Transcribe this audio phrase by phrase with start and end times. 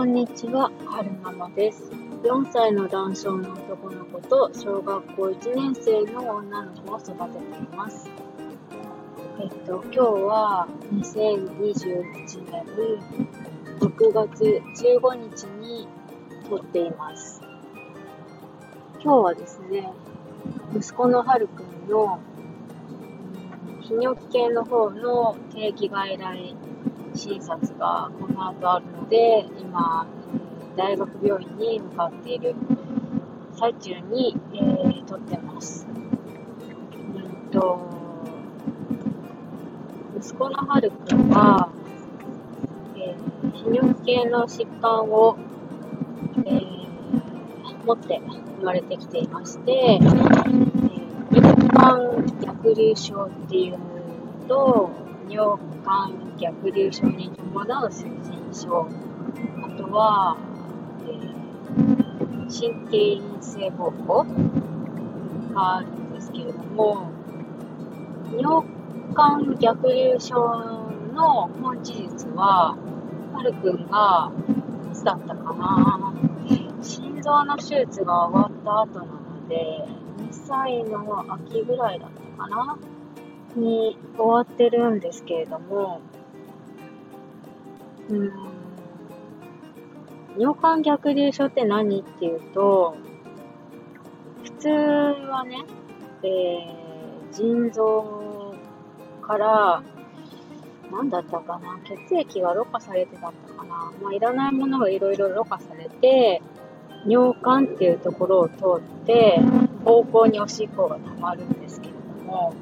[0.00, 1.92] こんにちは、はるままです。
[2.22, 8.08] 4歳の男性の男の子と小学校1年生の女の子を育てています。
[9.38, 12.64] えっと、今日は2021年
[13.78, 15.86] 6月15日に
[16.48, 17.42] 撮っています。
[19.02, 19.92] 今日はですね、
[20.74, 22.18] 息子のはるくんの
[23.82, 26.56] 泌尿器系の方の定期外来
[27.20, 30.06] 診察がこの後あるので、今、
[30.74, 32.54] 大学病院に向かっている
[33.52, 35.86] 最中に、えー撮ってます。
[35.86, 37.78] うんと、
[40.18, 41.68] 息子のはるくんは、
[42.96, 45.36] えー泌尿器系の疾患を、
[46.46, 46.80] えー
[47.84, 48.20] 持って
[48.60, 50.80] 生まれてきていまして、えー
[51.32, 53.78] 尿管逆流症っていうの
[54.48, 58.88] と、尿管逆流症に伴う水腎症、
[59.64, 60.36] あとは、
[61.06, 61.40] えー
[62.50, 67.08] 神経陰性膀胱があるんですけれども、
[68.36, 68.66] 尿
[69.14, 70.34] 管逆流症
[71.14, 72.76] の本事実は、
[73.32, 74.32] はるくんが、
[74.90, 76.12] いつだったかな。
[76.82, 79.86] 心臓の手術が終わった後なので、
[80.18, 82.76] 2歳の秋ぐらいだったかな。
[83.56, 86.00] に終わってるんですけれども、
[88.08, 88.32] うん、
[90.38, 92.96] 尿管逆流症って何っていうと、
[94.44, 95.64] 普通はね、
[96.22, 98.54] えー、腎臓
[99.22, 99.82] から、
[100.90, 106.42] 何だったかな、血液がろ過されてだったかな、まあ、いらないものがいろいろろ過されて、
[107.06, 109.40] 尿管っていうところを通って、
[109.84, 112.52] 膀胱におしっこが溜まるんですけれども、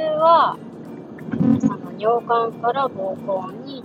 [0.00, 0.56] は、
[1.60, 3.84] その尿管から膀胱に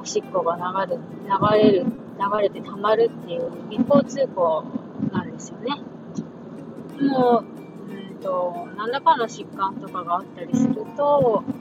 [0.00, 4.64] おしっこが流れる、流れる、流れて溜まるっていう一方通行
[5.12, 5.76] なんですよね。
[6.98, 7.42] でも、
[7.88, 11.60] うんと、何らかの疾患とかがあったりすると、うん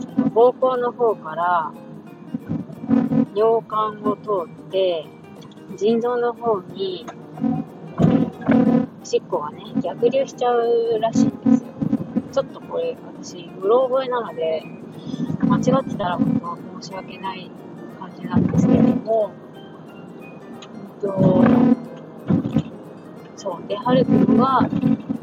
[0.00, 1.72] その膀胱の方から
[3.34, 5.06] 尿管を通って、
[5.76, 7.06] 腎臓の方に、
[9.04, 11.68] しっこがね、逆流しちゃうらしいんですよ。
[12.32, 14.64] ちょっとこれ、私、うろ覚えなので、
[15.42, 17.50] 間違ってたら本当は申し訳ない
[18.00, 21.44] 感じなんですけれども、うんと、
[23.36, 23.68] そう。
[23.68, 24.66] で、はるくんは、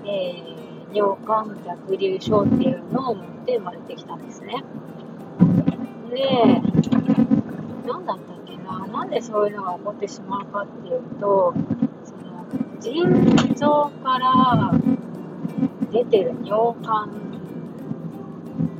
[0.05, 4.63] えー、尿管逆流症っていうのを持って生まれてきたんですね。
[6.11, 6.61] で、
[7.87, 11.53] なんだったっけな、なんでそういうのが起こってしまうかっていうと、
[12.81, 14.73] 腎臓から
[15.91, 17.09] 出てる尿管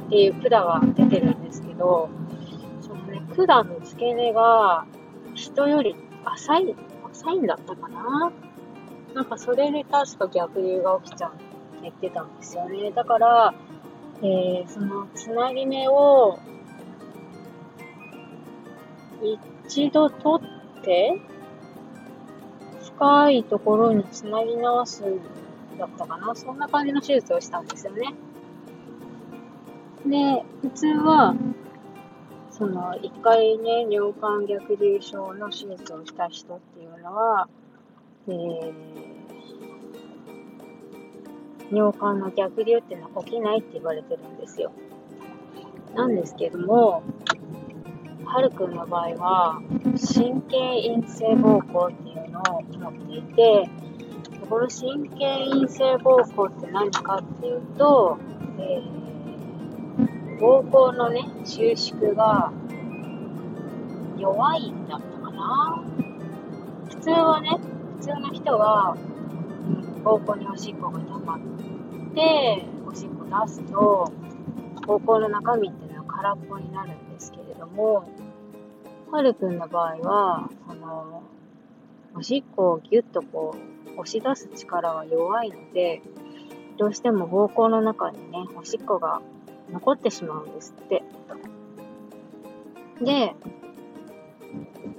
[0.08, 2.10] っていう管が出てるんですけど、
[2.82, 4.86] そのね、管の付け根が
[5.36, 5.96] 人より
[6.26, 6.76] 浅い、
[7.12, 8.32] 浅いんだったかな？
[9.14, 11.44] なんかそれで確か逆流が起きちゃうって
[11.84, 12.92] 言ってたんですよね。
[12.92, 13.54] だから、
[14.24, 16.40] えー、そのつなぎ目を
[19.68, 21.22] 一度取って、
[23.02, 25.02] 深いところにつなぎ直す
[25.80, 28.14] だったかなそんな感じの手術をしたんですよね。
[30.06, 31.34] で、普通は、
[32.52, 37.50] その、一回ね、尿管逆流症の手術をした人っていうのは、
[38.28, 38.74] えー、
[41.76, 44.72] 尿管の逆流っていうのは起きないって言われてるんですよ。
[45.96, 47.02] なんですけども、
[48.26, 49.60] はるくんの場合は、
[50.14, 50.58] 神経
[50.88, 53.70] 陰性膀胱っていうを持っていて、
[54.50, 58.18] この神経陰性膀胱って何かっていうと、
[58.60, 62.52] えー、膀胱のね、収縮が
[64.18, 65.84] 弱いんだったかな。
[66.90, 67.60] 普通はね、
[68.00, 68.98] 普通の人は、
[70.04, 71.40] 膀胱におしっこが溜まっ
[72.14, 74.12] て、おしっこ出すと、
[74.82, 78.04] 膀胱の中身っていうのは空っぽになるんですけれども、
[79.12, 81.24] はるくんの場合は、その、
[82.16, 83.56] おしっこをギュッとこ
[83.96, 86.02] う、押し出す力が弱いので、
[86.78, 89.22] どうしても膀胱の中にね、おしっこが
[89.72, 91.04] 残ってしまうんですって。
[93.02, 93.36] で、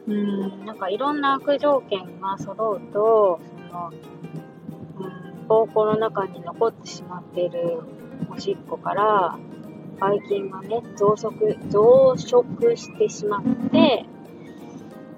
[0.06, 3.92] うーん、なんかいろんな悪条件が揃うと、その、
[4.98, 7.80] うん、膀胱の中に残ってしまっている
[8.30, 9.38] おしっこから、
[10.02, 14.04] ばい菌がね、増殖、増殖してしまって、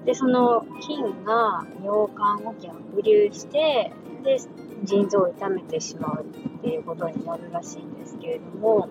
[0.05, 3.91] で、その菌が尿管を逆流して、
[4.23, 4.37] で、
[4.83, 8.87] 腎臓を痛めてしまうっていうことになるらしいんですけれども、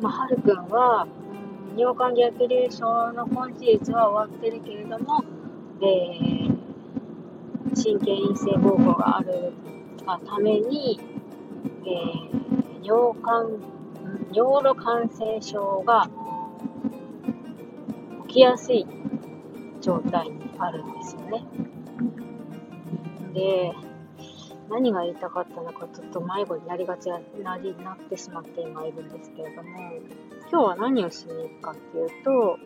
[0.00, 1.06] まあ、はるくんは、
[1.76, 5.22] 尿管逆流症の根治術は終わってるけれども、
[5.80, 6.58] えー、
[7.70, 9.52] 神経陰性膀胱がある
[10.04, 10.98] がために、
[11.86, 13.60] えー、尿管
[14.32, 16.08] 尿路感染症が
[18.26, 18.84] 起きやすい
[19.88, 21.42] 状態にあるんですよね。
[23.32, 23.72] で、
[24.68, 29.68] 何が言いたかったのかちょっと迷子になりがちなりなってしまって今いるんですけれども、
[30.50, 32.58] 今日は何をしに行くかっていうと、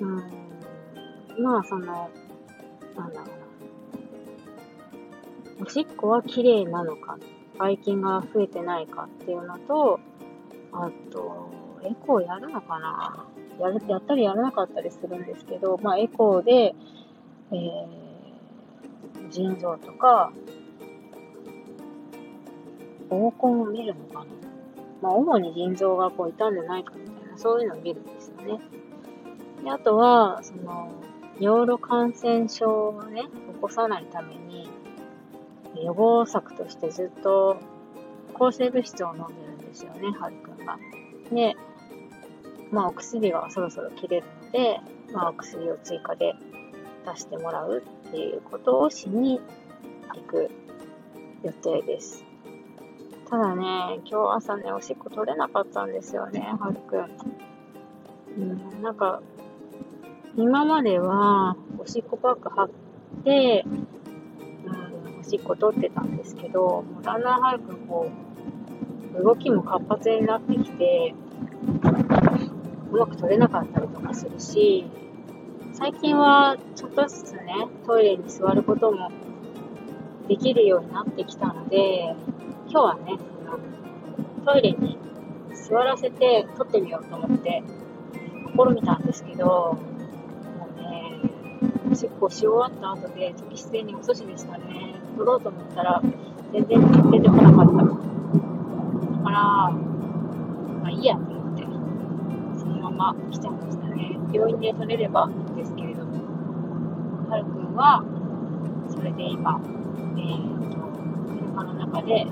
[0.00, 2.10] うん、まあその、
[2.94, 3.28] なんだろう
[5.60, 5.64] な。
[5.64, 7.16] おしっこは綺麗なのか、
[7.56, 9.98] ばい菌が増えてないかっていうのと、
[10.72, 11.50] あと、
[11.82, 13.26] エコーやるのかな？
[13.60, 16.74] やるやったりやらなかったりするんですけど、まあエコーで、
[17.50, 20.32] えー、腎臓とか、
[23.10, 24.26] 膀胱を見るのかな？
[25.02, 28.60] まあ、主に腎臓がこう傷んでないかみたいな、そういうのを見るんですよね。
[29.64, 30.92] で、あとは、その、
[31.40, 34.70] 尿路感染症をね、起こさないために、
[35.74, 37.56] 予防策としてずっと
[38.34, 40.78] 抗生物質を飲んでるですよね、はるくんが。
[41.32, 41.56] で、
[42.70, 44.80] まあ、お薬がそろそろ切れるので、
[45.12, 46.34] まあ、お薬を追加で
[47.06, 49.40] 出してもらうっていうことをしに
[50.14, 50.50] 行く
[51.42, 52.24] 予定です。
[53.28, 57.08] ただね、今日朝ね、おしっこ取れなかったんですよね、はるくん。
[58.36, 59.22] うん、なんか、
[60.36, 62.70] 今までは、おしっこパック貼っ
[63.24, 68.31] て、うん、おしっこ取ってたんですけど、もうだんだんはるくんこう、
[69.20, 71.14] 動きも活発になってきて、
[72.90, 74.86] うまく取れなかったりとかするし、
[75.72, 79.10] 最近はちょっとずつね、トイレに座ることも
[80.28, 82.14] できるようになってきたので、
[82.68, 83.18] 今日はね、
[84.44, 84.98] トイレに
[85.52, 87.62] 座らせて撮ってみようと思って
[88.54, 89.78] 試みたんですけど、も
[90.76, 91.20] うね、
[91.90, 94.94] おしっこし終わった後で、時姿勢にお寿司でしたね。
[95.16, 96.02] 撮ろうと思ったら、
[96.52, 98.51] 全然出てこなかった。
[99.32, 99.40] から、
[99.70, 101.62] まあいいやと思って、
[102.60, 104.18] そのまま来ちゃいましたね。
[104.32, 106.20] 病院で撮れればいいんですけれども、
[107.30, 108.04] はるくんは、
[108.90, 109.58] それで今、
[110.16, 110.76] えーと、
[111.38, 112.26] 車の中で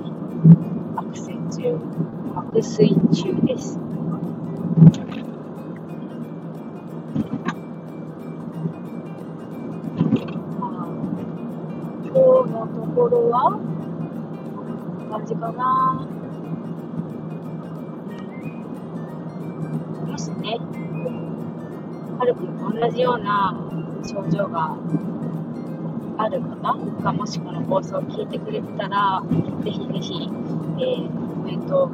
[0.95, 1.79] 爆睡中、
[2.35, 3.79] 爆睡中です。
[12.13, 13.57] 今日のところは、こ
[14.61, 16.07] んな感じかな。
[20.21, 20.59] もしね、
[22.19, 23.57] はるくんと同じような
[24.05, 24.77] 症状が
[26.19, 29.23] ある方がもしこの放送を聞いてくれてたら、
[29.63, 30.29] ぜひぜひ、
[30.77, 31.89] えー、コメント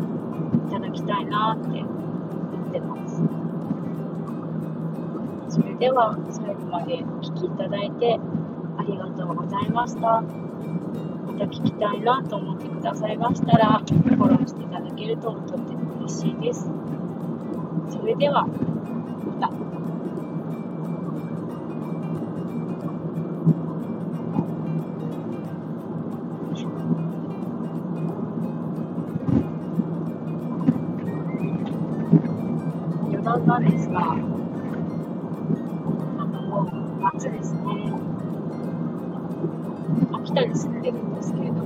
[0.67, 3.23] いただきたいなって思ってます。
[5.55, 8.19] それでは最後までお聴きいただいて
[8.77, 10.21] ありがとうございました。
[10.21, 10.25] ま
[11.39, 16.69] た聞きたいなと思ってくださいましたら、フォローしていただけるととっても嬉しいです。
[17.89, 19.67] それでは、また。
[33.45, 34.35] なんですが、も
[36.63, 36.67] う
[37.01, 37.61] 夏ですね。
[40.11, 41.61] 秋田に住んでるんですけれども、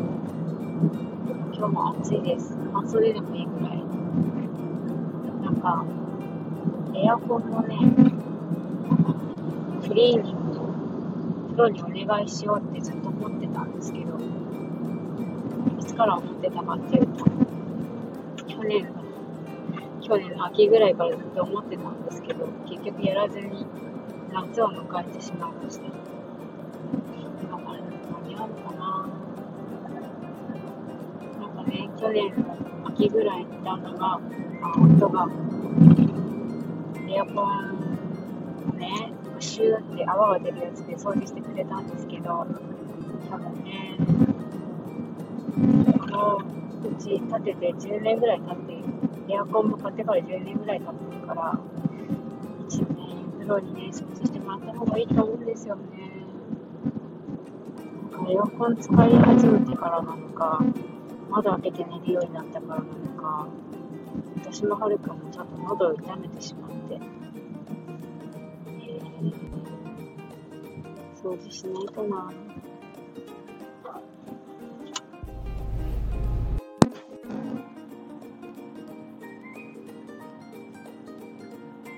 [1.53, 2.55] 今日も暑いです。
[2.73, 3.83] 半袖でもいいぐらい。
[5.41, 5.85] なんか、
[6.95, 7.77] エアコンのね、
[9.87, 10.67] クリーニングを
[11.51, 14.17] プロにお願いしようってずっと思ってたんですけど、
[15.79, 17.25] いつから思ってたかっていうと、
[18.47, 19.01] 去年の
[20.01, 23.65] 去年の秋ぐらいからずっと思ってたんですけど、結局やらずに
[24.33, 25.85] 夏を迎えてしまいました。
[27.41, 29.07] 今から間に合うかな
[31.39, 32.57] なんかね、去年の
[32.89, 34.19] 秋ぐらいに旦那が、あ
[34.77, 35.27] 夫が、
[37.21, 42.47] エアコンをね、シューって泡が出るやつで掃除してくれたんですけど、
[43.29, 43.95] 多分ね、
[45.99, 48.57] このうち建てて10年ぐらい経っ
[49.27, 51.59] てエアコンも買ってから10年ぐらい経ってるから、
[52.67, 52.95] 一応ね、
[53.39, 55.81] プロにね、掃除してもらった方がいいと思うんですよね。
[58.29, 60.59] エアコン使い始めてからなのか、
[61.29, 63.47] 窓開けて寝るようになったからなのか、
[64.43, 66.99] 私もはるかもちょっと喉を痛めてしまって、
[68.67, 69.33] えー、
[71.23, 72.31] 掃除しないとな。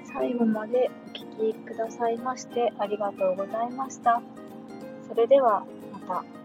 [0.05, 4.21] 最後までお聴きくださいましてありがとうございました。
[5.07, 6.42] それではまた。